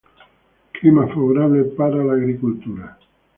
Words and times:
Clima 0.71 1.05
favorable 1.09 1.63
para 1.77 2.03
la 2.03 2.13
agricultura. 2.13 2.97